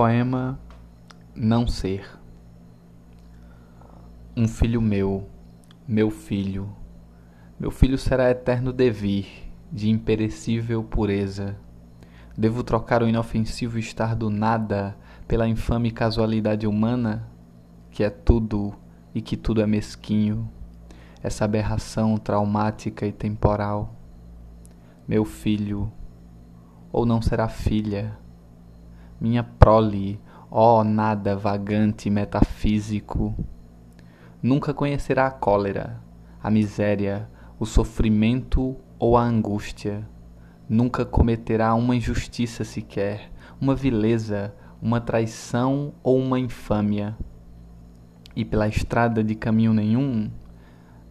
Poema 0.00 0.60
Não 1.34 1.66
Ser 1.66 2.08
Um 4.36 4.46
filho 4.46 4.80
meu, 4.80 5.28
meu 5.88 6.08
filho, 6.08 6.72
meu 7.58 7.72
filho 7.72 7.98
será 7.98 8.30
eterno 8.30 8.72
devir, 8.72 9.26
de 9.72 9.90
imperecível 9.90 10.84
pureza. 10.84 11.56
Devo 12.36 12.62
trocar 12.62 13.02
o 13.02 13.08
inofensivo 13.08 13.76
estar 13.76 14.14
do 14.14 14.30
nada 14.30 14.96
pela 15.26 15.48
infame 15.48 15.90
casualidade 15.90 16.64
humana, 16.64 17.28
que 17.90 18.04
é 18.04 18.10
tudo 18.10 18.72
e 19.12 19.20
que 19.20 19.36
tudo 19.36 19.60
é 19.60 19.66
mesquinho, 19.66 20.48
essa 21.20 21.44
aberração 21.44 22.16
traumática 22.16 23.04
e 23.04 23.10
temporal. 23.10 23.96
Meu 25.08 25.24
filho, 25.24 25.90
ou 26.92 27.04
não 27.04 27.20
será 27.20 27.48
filha, 27.48 28.16
minha 29.20 29.42
prole, 29.42 30.20
ó 30.50 30.84
nada 30.84 31.36
vagante 31.36 32.08
metafísico, 32.08 33.34
nunca 34.42 34.72
conhecerá 34.72 35.26
a 35.26 35.30
cólera, 35.30 36.00
a 36.42 36.50
miséria, 36.50 37.28
o 37.58 37.66
sofrimento 37.66 38.76
ou 38.98 39.16
a 39.16 39.22
angústia, 39.22 40.08
nunca 40.68 41.04
cometerá 41.04 41.74
uma 41.74 41.96
injustiça 41.96 42.62
sequer, 42.62 43.32
uma 43.60 43.74
vileza, 43.74 44.54
uma 44.80 45.00
traição 45.00 45.92
ou 46.02 46.18
uma 46.18 46.38
infâmia. 46.38 47.16
E 48.36 48.44
pela 48.44 48.68
estrada 48.68 49.24
de 49.24 49.34
caminho 49.34 49.74
nenhum, 49.74 50.30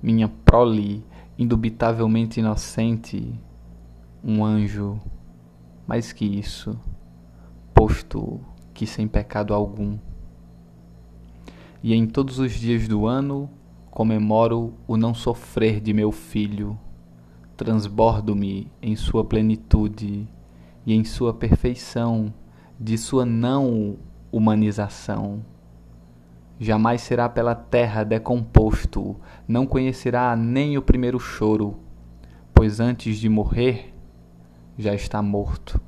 minha 0.02 0.30
prole, 0.30 1.04
indubitavelmente 1.38 2.40
inocente, 2.40 3.38
um 4.24 4.46
anjo, 4.46 4.98
mais 5.86 6.14
que 6.14 6.26
isso 6.26 6.80
que 8.74 8.86
sem 8.86 9.08
pecado 9.08 9.54
algum. 9.54 9.98
E 11.82 11.94
em 11.94 12.06
todos 12.06 12.40
os 12.40 12.52
dias 12.52 12.88
do 12.88 13.08
ano 13.08 13.50
comemoro 13.90 14.74
o 14.88 14.98
não 14.98 15.14
sofrer 15.14 15.80
de 15.80 15.94
meu 15.94 16.12
filho, 16.12 16.78
transbordo-me 17.56 18.72
em 18.82 18.96
sua 18.96 19.24
plenitude 19.24 20.28
e 20.86 20.94
em 20.94 21.04
sua 21.04 21.34
perfeição 21.34 22.34
de 22.80 22.98
sua 22.98 23.26
não 23.26 23.98
humanização. 24.32 25.44
Jamais 26.60 27.02
será 27.02 27.28
pela 27.28 27.56
terra 27.56 28.04
decomposto, 28.04 29.16
não 29.48 29.66
conhecerá 29.66 30.36
nem 30.36 30.78
o 30.78 30.82
primeiro 30.82 31.20
choro, 31.20 31.80
pois 32.54 32.80
antes 32.80 33.18
de 33.18 33.30
morrer 33.30 33.94
já 34.78 34.94
está 34.94 35.22
morto. 35.22 35.87